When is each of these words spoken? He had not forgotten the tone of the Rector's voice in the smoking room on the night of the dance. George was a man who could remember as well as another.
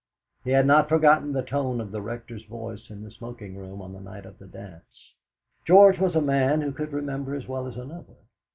He 0.43 0.49
had 0.49 0.65
not 0.65 0.89
forgotten 0.89 1.31
the 1.31 1.43
tone 1.43 1.79
of 1.79 1.91
the 1.91 2.01
Rector's 2.01 2.43
voice 2.45 2.89
in 2.89 3.03
the 3.03 3.11
smoking 3.11 3.55
room 3.55 3.83
on 3.83 3.93
the 3.93 3.99
night 4.01 4.25
of 4.25 4.39
the 4.39 4.47
dance. 4.47 5.13
George 5.63 5.99
was 5.99 6.15
a 6.15 6.21
man 6.21 6.61
who 6.61 6.71
could 6.71 6.91
remember 6.91 7.35
as 7.35 7.47
well 7.47 7.67
as 7.67 7.77
another. 7.77 8.15